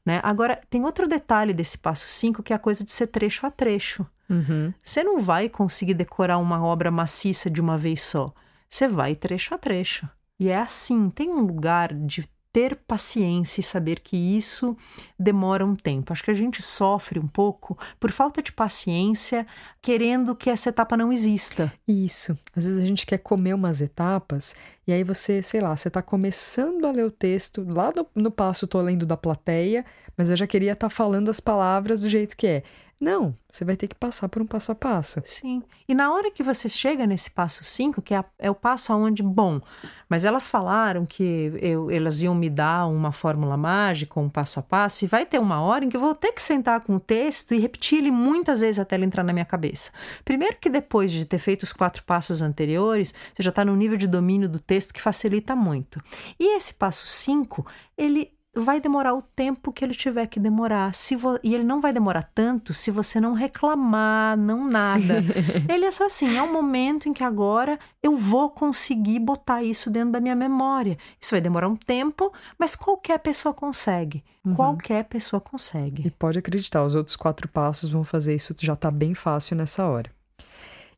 Né? 0.06 0.20
Agora, 0.24 0.62
tem 0.70 0.84
outro 0.84 1.08
detalhe 1.08 1.54
desse 1.54 1.78
passo 1.78 2.08
5 2.08 2.44
que 2.44 2.54
é 2.54 2.56
a 2.56 2.60
coisa 2.60 2.84
de 2.84 2.92
ser 2.92 3.08
trecho 3.08 3.46
a 3.46 3.52
trecho. 3.52 4.06
Uhum. 4.32 4.74
Você 4.82 5.04
não 5.04 5.20
vai 5.20 5.50
conseguir 5.50 5.94
decorar 5.94 6.38
uma 6.38 6.64
obra 6.64 6.90
maciça 6.90 7.50
de 7.50 7.60
uma 7.60 7.78
vez 7.78 8.02
só. 8.02 8.34
Você 8.70 8.88
vai 8.88 9.16
trecho 9.16 9.54
a 9.54 9.58
trecho. 9.58 10.10
E 10.40 10.50
é 10.50 10.58
assim, 10.58 11.10
tem 11.10 11.30
um 11.30 11.42
lugar 11.42 11.94
de 11.94 12.28
ter 12.54 12.76
paciência 12.76 13.62
e 13.62 13.64
saber 13.64 14.00
que 14.02 14.18
isso 14.18 14.76
demora 15.18 15.66
um 15.66 15.76
tempo. 15.76 16.12
Acho 16.12 16.24
que 16.24 16.32
a 16.32 16.36
gente 16.36 16.62
sofre 16.62 17.18
um 17.20 17.28
pouco 17.28 17.78
por 18.00 18.12
falta 18.12 18.42
de 18.42 18.52
paciência, 18.52 19.48
querendo 19.82 20.36
que 20.36 20.50
essa 20.50 20.70
etapa 20.70 20.98
não 20.98 21.14
exista. 21.14 21.72
Isso. 21.88 22.38
Às 22.56 22.66
vezes 22.66 22.84
a 22.84 22.86
gente 22.86 23.06
quer 23.06 23.20
comer 23.20 23.54
umas 23.54 23.80
etapas 23.82 24.54
e 24.86 24.92
aí 24.92 25.04
você, 25.04 25.42
sei 25.42 25.62
lá, 25.62 25.76
você 25.76 25.90
tá 25.90 26.02
começando 26.02 26.86
a 26.86 26.92
ler 26.92 27.06
o 27.06 27.12
texto, 27.12 27.66
lá 27.68 27.94
no, 27.96 28.06
no 28.16 28.32
passo 28.32 28.68
tô 28.68 28.82
lendo 28.82 29.06
da 29.06 29.16
plateia, 29.16 29.86
mas 30.18 30.30
eu 30.30 30.36
já 30.36 30.46
queria 30.46 30.74
estar 30.74 30.90
falando 30.90 31.30
as 31.30 31.40
palavras 31.40 32.02
do 32.02 32.10
jeito 32.10 32.36
que 32.36 32.48
é. 32.48 32.64
Não, 33.02 33.36
você 33.50 33.66
vai 33.66 33.76
ter 33.76 33.88
que 33.88 33.96
passar 33.96 34.30
por 34.30 34.44
um 34.44 34.46
passo 34.46 34.72
a 34.72 34.76
passo. 34.76 35.24
Sim. 35.26 35.64
E 35.90 35.96
na 35.96 36.14
hora 36.14 36.30
que 36.30 36.44
você 36.44 36.70
chega 36.70 37.08
nesse 37.08 37.32
passo 37.32 37.64
5, 37.64 38.00
que 38.00 38.14
é, 38.14 38.18
a- 38.18 38.26
é 38.38 38.52
o 38.52 38.54
passo 38.54 38.94
aonde, 38.94 39.24
bom, 39.24 39.60
mas 40.08 40.24
elas 40.24 40.48
falaram 40.48 41.04
que 41.04 41.52
eu- 41.60 41.90
elas 41.90 42.22
iam 42.22 42.36
me 42.36 42.48
dar 42.48 42.86
uma 42.86 43.12
fórmula 43.12 43.58
mágica, 43.58 44.20
um 44.20 44.30
passo 44.30 44.60
a 44.60 44.62
passo, 44.62 45.04
e 45.04 45.08
vai 45.08 45.26
ter 45.26 45.40
uma 45.40 45.60
hora 45.62 45.84
em 45.84 45.90
que 45.90 45.98
eu 45.98 46.02
vou 46.02 46.14
ter 46.14 46.32
que 46.32 46.44
sentar 46.44 46.82
com 46.82 46.96
o 46.98 47.00
texto 47.00 47.56
e 47.56 47.60
repetir 47.60 47.98
ele 47.98 48.12
muitas 48.12 48.60
vezes 48.62 48.78
até 48.78 48.96
ele 48.96 49.06
entrar 49.06 49.24
na 49.24 49.34
minha 49.34 49.46
cabeça. 49.46 49.90
Primeiro 50.24 50.58
que 50.62 50.70
depois 50.70 51.12
de 51.12 51.26
ter 51.26 51.40
feito 51.40 51.64
os 51.64 51.74
quatro 51.74 52.04
passos 52.04 52.40
anteriores, 52.40 53.16
você 53.34 53.42
já 53.42 53.50
está 53.50 53.66
num 53.66 53.76
nível 53.76 53.98
de 53.98 54.06
domínio 54.06 54.48
do 54.48 54.60
texto 54.60 54.94
que 54.94 55.02
facilita 55.02 55.56
muito. 55.56 56.00
E 56.40 56.56
esse 56.56 56.76
passo 56.76 57.08
5, 57.08 57.66
ele 57.98 58.32
vai 58.54 58.82
demorar 58.82 59.14
o 59.14 59.22
tempo 59.22 59.72
que 59.72 59.84
ele 59.86 59.94
tiver 59.94 60.28
que 60.28 60.40
demorar. 60.40 60.94
Se 60.94 61.16
vo- 61.16 61.40
E 61.42 61.54
ele 61.56 61.64
não 61.64 61.80
vai 61.80 61.94
demorar 61.94 62.30
tanto 62.36 62.74
se 62.74 62.92
você 62.92 63.20
não 63.20 63.34
reclamar, 63.34 64.38
não 64.38 64.68
nada. 64.68 65.24
ele 65.74 65.86
é 65.86 65.92
só 65.92 66.06
assim, 66.08 66.36
é 66.36 66.42
um 66.44 66.52
momento 66.52 67.08
em 67.08 67.14
que 67.14 67.24
agora 67.24 67.80
eu 68.04 68.16
vou 68.16 68.50
conseguir 68.50 69.20
botar 69.20 69.64
isso 69.64 69.90
dentro 69.90 70.12
da 70.12 70.20
minha 70.20 70.36
memória. 70.36 70.98
Isso 71.20 71.32
vai 71.32 71.40
demorar 71.42 71.70
um 71.70 71.76
tempo, 71.78 72.32
mas 72.60 72.76
qualquer 72.76 73.20
pessoa 73.20 73.54
consegue. 73.54 74.24
Qualquer 74.56 75.06
pessoa 75.06 75.40
consegue. 75.40 76.08
E 76.08 76.12
pode 76.12 76.40
acreditar, 76.40 76.84
os 76.84 76.96
outros 76.96 77.16
quatro 77.16 77.48
passos 77.48 77.92
vão 77.92 78.04
fazer 78.04 78.36
isso, 78.36 78.54
já 78.60 78.76
tá 78.76 78.90
bem 78.92 79.14
fácil 79.14 79.56
nessa 79.56 79.86
hora. 79.86 80.12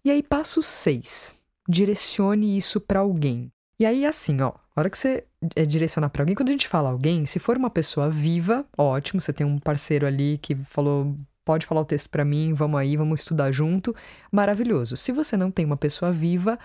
E 0.03 0.09
aí, 0.09 0.23
passo 0.23 0.61
6. 0.61 1.35
Direcione 1.67 2.57
isso 2.57 2.79
para 2.81 2.99
alguém. 3.01 3.51
E 3.79 3.85
aí, 3.85 4.05
assim, 4.05 4.41
ó, 4.41 4.53
a 4.75 4.79
hora 4.79 4.89
que 4.89 4.97
você 4.97 5.25
é, 5.55 5.65
direcionar 5.65 6.09
para 6.09 6.21
alguém, 6.21 6.35
quando 6.35 6.49
a 6.49 6.51
gente 6.51 6.67
fala 6.67 6.89
alguém, 6.89 7.25
se 7.25 7.39
for 7.39 7.57
uma 7.57 7.69
pessoa 7.69 8.09
viva, 8.09 8.65
ótimo, 8.77 9.21
você 9.21 9.33
tem 9.33 9.45
um 9.45 9.59
parceiro 9.59 10.05
ali 10.05 10.37
que 10.37 10.55
falou, 10.65 11.17
pode 11.45 11.65
falar 11.65 11.81
o 11.81 11.85
texto 11.85 12.09
para 12.09 12.25
mim, 12.25 12.53
vamos 12.53 12.79
aí, 12.79 12.95
vamos 12.97 13.21
estudar 13.21 13.51
junto, 13.51 13.95
maravilhoso. 14.31 14.95
Se 14.97 15.11
você 15.11 15.35
não 15.35 15.51
tem 15.51 15.65
uma 15.65 15.77
pessoa 15.77 16.11
viva, 16.11 16.57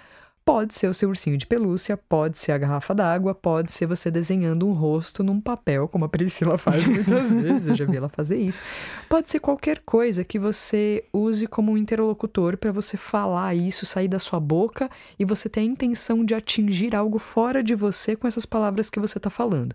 pode 0.48 0.74
ser 0.74 0.88
o 0.88 0.94
seu 0.94 1.10
ursinho 1.10 1.36
de 1.36 1.46
pelúcia, 1.46 1.94
pode 1.94 2.38
ser 2.38 2.52
a 2.52 2.58
garrafa 2.58 2.94
d'água, 2.94 3.34
pode 3.34 3.70
ser 3.70 3.84
você 3.84 4.10
desenhando 4.10 4.66
um 4.66 4.72
rosto 4.72 5.22
num 5.22 5.38
papel, 5.42 5.86
como 5.86 6.06
a 6.06 6.08
Priscila 6.08 6.56
faz 6.56 6.86
muitas 6.86 7.34
vezes, 7.36 7.68
eu 7.68 7.74
já 7.74 7.84
vi 7.84 7.98
ela 7.98 8.08
fazer 8.08 8.38
isso. 8.38 8.62
Pode 9.10 9.30
ser 9.30 9.40
qualquer 9.40 9.80
coisa 9.80 10.24
que 10.24 10.38
você 10.38 11.04
use 11.12 11.46
como 11.46 11.72
um 11.72 11.76
interlocutor 11.76 12.56
para 12.56 12.72
você 12.72 12.96
falar 12.96 13.54
isso, 13.54 13.84
sair 13.84 14.08
da 14.08 14.18
sua 14.18 14.40
boca 14.40 14.90
e 15.18 15.24
você 15.26 15.50
ter 15.50 15.60
a 15.60 15.64
intenção 15.64 16.24
de 16.24 16.34
atingir 16.34 16.96
algo 16.96 17.18
fora 17.18 17.62
de 17.62 17.74
você 17.74 18.16
com 18.16 18.26
essas 18.26 18.46
palavras 18.46 18.88
que 18.88 18.98
você 18.98 19.18
está 19.18 19.28
falando. 19.28 19.74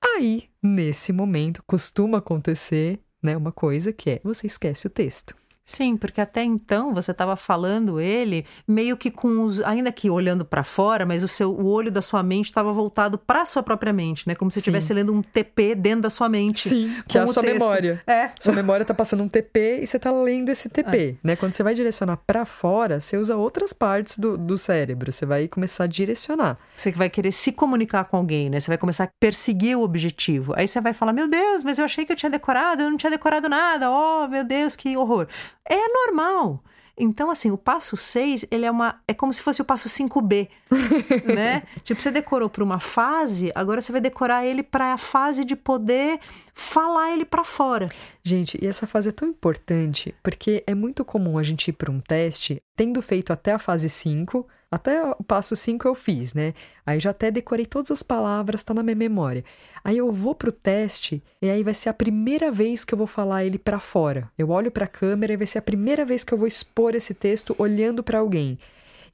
Aí, 0.00 0.44
nesse 0.62 1.12
momento, 1.12 1.64
costuma 1.66 2.18
acontecer 2.18 3.00
né, 3.20 3.36
uma 3.36 3.50
coisa 3.50 3.92
que 3.92 4.08
é 4.08 4.20
você 4.22 4.46
esquece 4.46 4.86
o 4.86 4.90
texto. 4.90 5.34
Sim, 5.66 5.96
porque 5.96 6.20
até 6.20 6.44
então 6.44 6.94
você 6.94 7.10
estava 7.10 7.34
falando 7.34 8.00
ele 8.00 8.46
meio 8.68 8.96
que 8.96 9.10
com 9.10 9.42
os, 9.42 9.60
ainda 9.62 9.90
que 9.90 10.08
olhando 10.08 10.44
para 10.44 10.62
fora, 10.62 11.04
mas 11.04 11.24
o 11.24 11.28
seu 11.28 11.52
o 11.52 11.66
olho 11.66 11.90
da 11.90 12.00
sua 12.00 12.22
mente 12.22 12.46
estava 12.46 12.72
voltado 12.72 13.18
para 13.18 13.44
sua 13.44 13.64
própria 13.64 13.92
mente, 13.92 14.28
né? 14.28 14.36
Como 14.36 14.48
se 14.48 14.54
Sim. 14.54 14.60
estivesse 14.60 14.94
lendo 14.94 15.12
um 15.12 15.20
TP 15.20 15.74
dentro 15.74 16.02
da 16.02 16.10
sua 16.10 16.28
mente. 16.28 16.68
que 17.08 17.18
é 17.18 17.20
a 17.20 17.26
sua 17.26 17.42
texto. 17.42 17.54
memória. 17.54 18.00
É. 18.06 18.30
Sua 18.38 18.52
memória 18.52 18.86
tá 18.86 18.94
passando 18.94 19.24
um 19.24 19.28
TP 19.28 19.80
e 19.82 19.86
você 19.88 19.98
tá 19.98 20.12
lendo 20.12 20.50
esse 20.50 20.68
TP, 20.68 21.16
né? 21.20 21.34
Quando 21.34 21.52
você 21.52 21.64
vai 21.64 21.74
direcionar 21.74 22.18
para 22.24 22.44
fora, 22.44 23.00
você 23.00 23.16
usa 23.16 23.36
outras 23.36 23.72
partes 23.72 24.18
do, 24.18 24.38
do 24.38 24.56
cérebro, 24.56 25.10
você 25.10 25.26
vai 25.26 25.48
começar 25.48 25.84
a 25.84 25.88
direcionar. 25.88 26.56
Você 26.76 26.92
que 26.92 26.98
vai 26.98 27.10
querer 27.10 27.32
se 27.32 27.50
comunicar 27.50 28.04
com 28.04 28.16
alguém, 28.16 28.48
né? 28.48 28.60
Você 28.60 28.68
vai 28.68 28.78
começar 28.78 29.04
a 29.04 29.10
perseguir 29.18 29.76
o 29.76 29.82
objetivo. 29.82 30.54
Aí 30.56 30.68
você 30.68 30.80
vai 30.80 30.92
falar: 30.92 31.12
Meu 31.12 31.26
Deus, 31.26 31.64
mas 31.64 31.80
eu 31.80 31.84
achei 31.84 32.04
que 32.06 32.12
eu 32.12 32.16
tinha 32.16 32.30
decorado, 32.30 32.82
eu 32.82 32.90
não 32.90 32.96
tinha 32.96 33.10
decorado 33.10 33.48
nada. 33.48 33.90
Oh, 33.90 34.28
meu 34.28 34.44
Deus, 34.44 34.76
que 34.76 34.96
horror. 34.96 35.26
É 35.68 35.88
normal. 35.88 36.62
Então, 36.98 37.30
assim, 37.30 37.50
o 37.50 37.58
passo 37.58 37.94
6, 37.94 38.46
ele 38.50 38.64
é 38.64 38.70
uma. 38.70 39.00
É 39.06 39.12
como 39.12 39.30
se 39.30 39.42
fosse 39.42 39.60
o 39.60 39.64
passo 39.64 39.86
5B, 39.86 40.48
né? 41.34 41.64
Tipo, 41.84 42.00
você 42.00 42.10
decorou 42.10 42.48
para 42.48 42.64
uma 42.64 42.80
fase, 42.80 43.52
agora 43.54 43.82
você 43.82 43.92
vai 43.92 44.00
decorar 44.00 44.46
ele 44.46 44.62
para 44.62 44.94
a 44.94 44.98
fase 44.98 45.44
de 45.44 45.54
poder 45.54 46.18
falar 46.54 47.12
ele 47.12 47.26
para 47.26 47.44
fora. 47.44 47.88
Gente, 48.22 48.58
e 48.62 48.66
essa 48.66 48.86
fase 48.86 49.10
é 49.10 49.12
tão 49.12 49.28
importante 49.28 50.14
porque 50.22 50.64
é 50.66 50.74
muito 50.74 51.04
comum 51.04 51.36
a 51.36 51.42
gente 51.42 51.68
ir 51.68 51.74
para 51.74 51.90
um 51.90 52.00
teste, 52.00 52.62
tendo 52.74 53.02
feito 53.02 53.30
até 53.30 53.52
a 53.52 53.58
fase 53.58 53.90
5, 53.90 54.46
até 54.70 55.02
o 55.02 55.22
passo 55.22 55.54
5 55.54 55.86
eu 55.86 55.94
fiz, 55.94 56.34
né? 56.34 56.52
Aí 56.84 56.98
já 56.98 57.10
até 57.10 57.30
decorei 57.30 57.66
todas 57.66 57.90
as 57.90 58.02
palavras, 58.02 58.64
tá 58.64 58.74
na 58.74 58.82
minha 58.82 58.96
memória. 58.96 59.44
Aí 59.84 59.98
eu 59.98 60.10
vou 60.10 60.34
pro 60.34 60.50
teste 60.50 61.22
e 61.40 61.48
aí 61.48 61.62
vai 61.62 61.74
ser 61.74 61.88
a 61.88 61.94
primeira 61.94 62.50
vez 62.50 62.84
que 62.84 62.92
eu 62.92 62.98
vou 62.98 63.06
falar 63.06 63.44
ele 63.44 63.58
para 63.58 63.78
fora. 63.78 64.30
Eu 64.36 64.50
olho 64.50 64.70
para 64.70 64.84
a 64.84 64.88
câmera 64.88 65.32
e 65.32 65.36
vai 65.36 65.46
ser 65.46 65.58
a 65.58 65.62
primeira 65.62 66.04
vez 66.04 66.24
que 66.24 66.34
eu 66.34 66.38
vou 66.38 66.48
expor 66.48 66.94
esse 66.94 67.14
texto 67.14 67.54
olhando 67.58 68.02
para 68.02 68.18
alguém. 68.18 68.58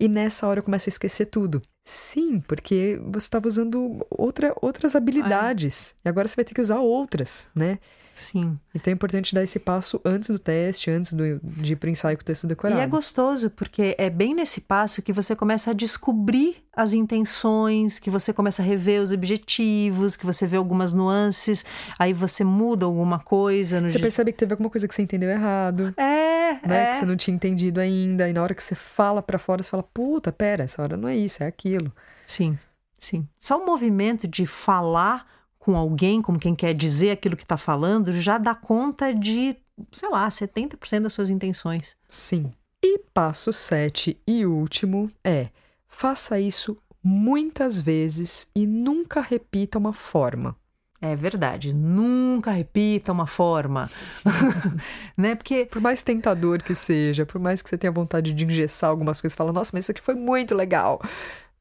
E 0.00 0.08
nessa 0.08 0.46
hora 0.46 0.60
eu 0.60 0.64
começo 0.64 0.88
a 0.88 0.90
esquecer 0.90 1.26
tudo. 1.26 1.60
Sim, 1.84 2.40
porque 2.40 3.00
você 3.04 3.26
estava 3.26 3.46
usando 3.46 4.06
outra, 4.10 4.54
outras 4.60 4.96
habilidades. 4.96 5.94
E 6.04 6.08
agora 6.08 6.26
você 6.26 6.36
vai 6.36 6.44
ter 6.44 6.54
que 6.54 6.60
usar 6.60 6.80
outras, 6.80 7.48
né? 7.54 7.78
Sim. 8.12 8.58
Então 8.74 8.90
é 8.90 8.94
importante 8.94 9.34
dar 9.34 9.42
esse 9.42 9.58
passo 9.58 9.98
antes 10.04 10.28
do 10.28 10.38
teste, 10.38 10.90
antes 10.90 11.14
do, 11.14 11.40
de 11.42 11.72
ir 11.72 11.76
para 11.76 11.86
o 11.88 11.90
ensaio 11.90 12.16
com 12.16 12.22
o 12.22 12.24
texto 12.24 12.46
decorado. 12.46 12.78
E 12.80 12.84
é 12.84 12.86
gostoso, 12.86 13.48
porque 13.48 13.94
é 13.98 14.10
bem 14.10 14.34
nesse 14.34 14.60
passo 14.60 15.00
que 15.00 15.12
você 15.14 15.34
começa 15.34 15.70
a 15.70 15.74
descobrir 15.74 16.62
as 16.74 16.92
intenções, 16.92 17.98
que 17.98 18.10
você 18.10 18.32
começa 18.32 18.60
a 18.62 18.64
rever 18.64 19.00
os 19.02 19.12
objetivos, 19.12 20.16
que 20.16 20.26
você 20.26 20.46
vê 20.46 20.56
algumas 20.56 20.92
nuances, 20.92 21.64
aí 21.98 22.12
você 22.12 22.44
muda 22.44 22.84
alguma 22.86 23.18
coisa 23.18 23.80
Você 23.80 23.88
jeito. 23.88 24.02
percebe 24.02 24.32
que 24.32 24.38
teve 24.38 24.52
alguma 24.52 24.68
coisa 24.70 24.86
que 24.86 24.94
você 24.94 25.02
entendeu 25.02 25.30
errado, 25.30 25.94
É, 25.96 26.54
né? 26.66 26.84
é. 26.84 26.90
Que 26.90 26.96
você 26.98 27.06
não 27.06 27.16
tinha 27.16 27.34
entendido 27.34 27.80
ainda. 27.80 28.28
E 28.28 28.32
na 28.32 28.42
hora 28.42 28.54
que 28.54 28.62
você 28.62 28.74
fala 28.74 29.22
para 29.22 29.38
fora, 29.38 29.62
você 29.62 29.70
fala: 29.70 29.82
puta, 29.82 30.30
pera, 30.32 30.64
essa 30.64 30.82
hora 30.82 30.96
não 30.96 31.08
é 31.08 31.16
isso, 31.16 31.42
é 31.42 31.46
aquilo. 31.46 31.92
Sim, 32.26 32.58
sim. 32.98 33.26
Só 33.38 33.62
o 33.62 33.66
movimento 33.66 34.26
de 34.28 34.46
falar 34.46 35.26
com 35.62 35.76
alguém, 35.76 36.20
como 36.20 36.40
quem 36.40 36.56
quer 36.56 36.74
dizer 36.74 37.12
aquilo 37.12 37.36
que 37.36 37.44
está 37.44 37.56
falando, 37.56 38.12
já 38.12 38.36
dá 38.36 38.52
conta 38.52 39.14
de, 39.14 39.56
sei 39.92 40.08
lá, 40.08 40.28
70% 40.28 41.02
das 41.02 41.12
suas 41.12 41.30
intenções. 41.30 41.96
Sim. 42.08 42.50
E 42.82 42.98
passo 43.14 43.52
7 43.52 44.20
e 44.26 44.44
último 44.44 45.08
é: 45.22 45.50
faça 45.86 46.40
isso 46.40 46.76
muitas 47.00 47.80
vezes 47.80 48.48
e 48.56 48.66
nunca 48.66 49.20
repita 49.20 49.78
uma 49.78 49.92
forma. 49.92 50.56
É 51.00 51.14
verdade. 51.14 51.72
Nunca 51.72 52.50
repita 52.50 53.12
uma 53.12 53.28
forma. 53.28 53.88
né? 55.16 55.36
Porque 55.36 55.64
Por 55.66 55.80
mais 55.80 56.02
tentador 56.02 56.60
que 56.60 56.74
seja, 56.74 57.24
por 57.24 57.40
mais 57.40 57.62
que 57.62 57.70
você 57.70 57.78
tenha 57.78 57.92
vontade 57.92 58.32
de 58.32 58.44
engessar 58.44 58.90
algumas 58.90 59.20
coisas, 59.20 59.36
fala, 59.36 59.52
nossa, 59.52 59.70
mas 59.72 59.84
isso 59.84 59.92
aqui 59.92 60.02
foi 60.02 60.16
muito 60.16 60.56
legal. 60.56 61.00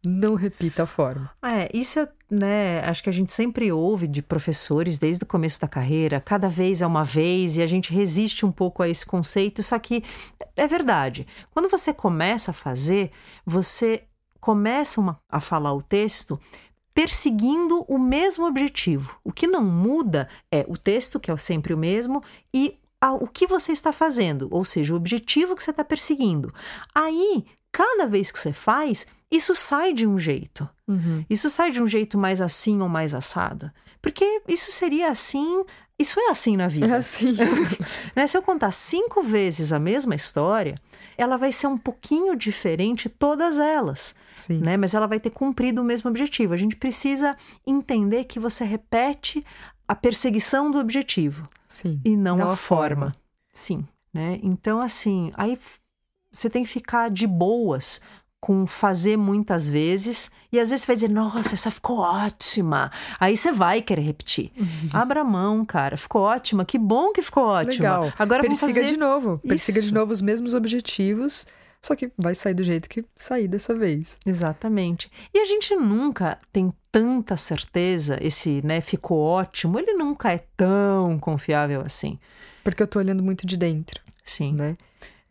Não 0.03 0.33
repita 0.33 0.83
a 0.83 0.87
forma. 0.87 1.29
É, 1.43 1.69
isso 1.71 1.99
é, 1.99 2.09
né, 2.31 2.79
acho 2.85 3.03
que 3.03 3.09
a 3.09 3.13
gente 3.13 3.33
sempre 3.33 3.71
ouve 3.73 4.07
de 4.07 4.21
professores 4.21 4.97
desde 4.97 5.23
o 5.25 5.27
começo 5.27 5.59
da 5.59 5.67
carreira, 5.67 6.21
cada 6.21 6.47
vez 6.47 6.81
é 6.81 6.87
uma 6.87 7.03
vez, 7.03 7.57
e 7.57 7.61
a 7.61 7.67
gente 7.67 7.93
resiste 7.93 8.45
um 8.45 8.51
pouco 8.51 8.81
a 8.81 8.87
esse 8.87 9.05
conceito, 9.05 9.61
só 9.61 9.77
que 9.77 10.01
é 10.55 10.65
verdade. 10.65 11.27
Quando 11.51 11.67
você 11.67 11.93
começa 11.93 12.51
a 12.51 12.53
fazer, 12.53 13.11
você 13.45 14.03
começa 14.39 15.01
uma, 15.01 15.19
a 15.29 15.41
falar 15.41 15.73
o 15.73 15.81
texto 15.81 16.39
perseguindo 16.93 17.85
o 17.87 17.97
mesmo 17.97 18.45
objetivo. 18.45 19.15
O 19.23 19.31
que 19.31 19.45
não 19.45 19.63
muda 19.63 20.29
é 20.49 20.65
o 20.67 20.77
texto, 20.77 21.19
que 21.19 21.29
é 21.29 21.37
sempre 21.37 21.73
o 21.73 21.77
mesmo, 21.77 22.23
e 22.53 22.77
a, 23.01 23.13
o 23.13 23.27
que 23.27 23.45
você 23.45 23.73
está 23.73 23.91
fazendo, 23.91 24.47
ou 24.51 24.63
seja, 24.63 24.93
o 24.93 24.97
objetivo 24.97 25.55
que 25.55 25.63
você 25.63 25.71
está 25.71 25.83
perseguindo. 25.83 26.53
Aí, 26.95 27.45
cada 27.71 28.05
vez 28.07 28.31
que 28.31 28.39
você 28.39 28.53
faz, 28.53 29.05
isso 29.31 29.55
sai 29.55 29.93
de 29.93 30.05
um 30.05 30.19
jeito. 30.19 30.67
Uhum. 30.87 31.25
Isso 31.29 31.49
sai 31.49 31.71
de 31.71 31.81
um 31.81 31.87
jeito 31.87 32.17
mais 32.17 32.41
assim 32.41 32.81
ou 32.81 32.89
mais 32.89 33.15
assado. 33.15 33.71
Porque 34.01 34.41
isso 34.47 34.71
seria 34.71 35.09
assim. 35.09 35.63
Isso 35.97 36.19
é 36.19 36.29
assim 36.29 36.57
na 36.57 36.67
vida. 36.67 36.87
É 36.87 36.93
assim. 36.95 37.33
né? 38.15 38.27
Se 38.27 38.37
eu 38.37 38.41
contar 38.41 38.71
cinco 38.71 39.23
vezes 39.23 39.71
a 39.71 39.79
mesma 39.79 40.15
história, 40.15 40.75
ela 41.17 41.37
vai 41.37 41.51
ser 41.51 41.67
um 41.67 41.77
pouquinho 41.77 42.35
diferente 42.35 43.07
todas 43.07 43.59
elas. 43.59 44.15
Sim. 44.35 44.59
Né? 44.59 44.75
Mas 44.75 44.93
ela 44.93 45.07
vai 45.07 45.19
ter 45.19 45.29
cumprido 45.29 45.81
o 45.81 45.85
mesmo 45.85 46.09
objetivo. 46.09 46.53
A 46.53 46.57
gente 46.57 46.75
precisa 46.75 47.37
entender 47.65 48.25
que 48.25 48.39
você 48.39 48.65
repete 48.65 49.45
a 49.87 49.95
perseguição 49.95 50.71
do 50.71 50.79
objetivo 50.79 51.47
Sim. 51.67 51.99
e 52.03 52.15
não, 52.15 52.37
Não 52.37 52.49
a, 52.49 52.53
a 52.53 52.55
forma. 52.55 52.95
forma. 52.95 53.15
Sim, 53.53 53.85
né? 54.13 54.39
Então 54.41 54.79
assim, 54.79 55.31
aí 55.35 55.57
você 56.31 56.49
tem 56.49 56.63
que 56.63 56.69
ficar 56.69 57.09
de 57.09 57.27
boas 57.27 57.99
com 58.41 58.65
fazer 58.65 59.17
muitas 59.17 59.69
vezes 59.69 60.31
e 60.51 60.59
às 60.59 60.71
vezes 60.71 60.81
você 60.81 60.87
vai 60.87 60.95
dizer, 60.95 61.09
nossa, 61.09 61.53
essa 61.53 61.69
ficou 61.69 61.99
ótima. 61.99 62.91
Aí 63.19 63.37
você 63.37 63.51
vai 63.51 63.83
querer 63.83 64.01
repetir. 64.01 64.51
Abra 64.91 65.23
mão, 65.23 65.63
cara, 65.63 65.95
ficou 65.95 66.23
ótima. 66.23 66.65
Que 66.65 66.79
bom 66.79 67.13
que 67.13 67.21
ficou 67.21 67.45
ótima. 67.45 67.71
Legal. 67.71 68.13
Agora 68.17 68.41
Persiga 68.41 68.73
fazer 68.73 68.85
de 68.85 68.97
novo. 68.97 69.39
Persiga 69.47 69.79
Isso. 69.79 69.89
de 69.89 69.93
novo 69.93 70.11
os 70.11 70.21
mesmos 70.21 70.55
objetivos, 70.55 71.45
só 71.79 71.95
que 71.95 72.11
vai 72.17 72.33
sair 72.33 72.55
do 72.55 72.63
jeito 72.63 72.89
que 72.89 73.05
sair 73.15 73.47
dessa 73.47 73.75
vez. 73.75 74.17
Exatamente. 74.25 75.11
E 75.31 75.39
a 75.39 75.45
gente 75.45 75.75
nunca 75.75 76.39
tem 76.51 76.73
tanta 76.91 77.37
certeza, 77.37 78.17
esse, 78.19 78.61
né, 78.65 78.81
ficou 78.81 79.19
ótimo, 79.19 79.79
ele 79.79 79.93
nunca 79.93 80.31
é 80.31 80.43
tão 80.57 81.19
confiável 81.19 81.81
assim. 81.85 82.19
Porque 82.63 82.81
eu 82.81 82.87
tô 82.87 82.99
olhando 82.99 83.21
muito 83.21 83.45
de 83.45 83.55
dentro, 83.55 84.01
Sim. 84.23 84.53
né? 84.53 84.75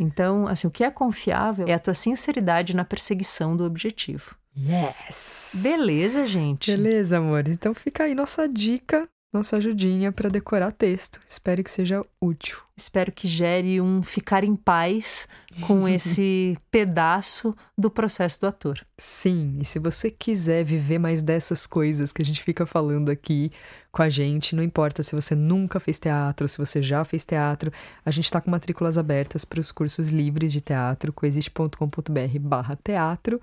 Então, 0.02 0.49
assim, 0.49 0.66
o 0.66 0.71
que 0.71 0.83
é 0.83 0.90
confiável 0.90 1.66
é 1.69 1.75
a 1.75 1.78
tua 1.78 1.92
sinceridade 1.92 2.75
na 2.75 2.85
perseguição 2.85 3.54
do 3.54 3.64
objetivo. 3.64 4.35
Yes! 4.57 5.61
Beleza, 5.62 6.26
gente? 6.26 6.71
Beleza, 6.71 7.19
amores. 7.19 7.54
Então 7.54 7.75
fica 7.75 8.04
aí 8.04 8.14
nossa 8.14 8.49
dica, 8.49 9.09
nossa 9.32 9.56
ajudinha 9.58 10.10
para 10.10 10.28
decorar 10.28 10.72
texto. 10.72 11.20
Espero 11.26 11.62
que 11.62 11.70
seja 11.70 12.02
útil. 12.20 12.58
Espero 12.76 13.12
que 13.12 13.28
gere 13.28 13.80
um 13.80 14.02
ficar 14.02 14.42
em 14.42 14.56
paz 14.56 15.28
com 15.66 15.87
esse 15.88 16.58
pedaço 16.70 17.54
do 17.78 17.90
processo 17.90 18.40
do 18.40 18.49
ator. 18.49 18.84
Sim, 18.99 19.58
e 19.60 19.64
se 19.64 19.78
você 19.78 20.10
quiser 20.10 20.64
viver 20.64 20.99
mais 20.99 21.22
dessas 21.22 21.66
coisas 21.66 22.12
que 22.12 22.22
a 22.22 22.25
gente 22.25 22.42
fica 22.42 22.66
falando 22.66 23.10
aqui 23.10 23.52
com 23.92 24.02
a 24.02 24.08
gente, 24.08 24.56
não 24.56 24.62
importa 24.62 25.02
se 25.02 25.14
você 25.14 25.34
nunca 25.34 25.78
fez 25.78 25.99
teatro, 25.99 26.49
se 26.49 26.58
você 26.58 26.82
já 26.82 27.04
fez 27.04 27.25
teatro, 27.25 27.72
a 28.04 28.10
gente 28.10 28.25
está 28.25 28.40
com 28.40 28.50
matrículas 28.50 28.99
abertas 28.99 29.44
para 29.44 29.60
os 29.60 29.70
cursos 29.70 30.08
livres 30.08 30.52
de 30.52 30.60
teatro, 30.60 31.12
coexiste.com.br 31.12 32.38
barra 32.40 32.76
teatro, 32.82 33.40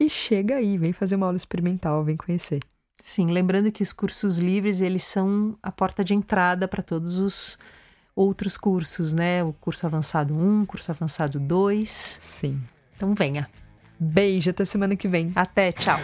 e 0.00 0.08
chega 0.08 0.56
aí, 0.56 0.78
vem 0.78 0.92
fazer 0.92 1.16
uma 1.16 1.26
aula 1.26 1.36
experimental, 1.36 2.04
vem 2.04 2.16
conhecer. 2.16 2.60
Sim, 3.02 3.30
lembrando 3.30 3.72
que 3.72 3.82
os 3.82 3.92
cursos 3.92 4.38
livres, 4.38 4.80
eles 4.80 5.02
são 5.02 5.56
a 5.62 5.70
porta 5.70 6.04
de 6.04 6.14
entrada 6.14 6.68
para 6.68 6.82
todos 6.82 7.18
os 7.18 7.58
outros 8.14 8.56
cursos, 8.56 9.14
né? 9.14 9.42
O 9.42 9.52
curso 9.52 9.86
avançado 9.86 10.34
1, 10.34 10.66
curso 10.66 10.90
avançado 10.90 11.38
2. 11.38 12.18
Sim. 12.20 12.60
Então 12.96 13.14
venha. 13.14 13.48
Beijo, 13.98 14.50
até 14.50 14.64
semana 14.64 14.96
que 14.96 15.08
vem. 15.08 15.32
Até, 15.34 15.72
tchau. 15.72 15.98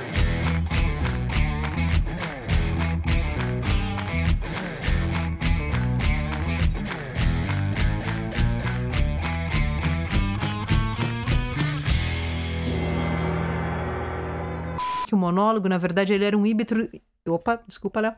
Monólogo, 15.25 15.69
na 15.69 15.79
verdade, 15.79 16.15
ele 16.15 16.25
era 16.25 16.37
um 16.37 16.47
híbrido. 16.47 16.89
Opa, 17.27 17.61
desculpa, 17.67 18.01
Léo. 18.01 18.15